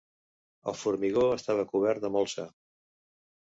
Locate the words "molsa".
2.19-2.51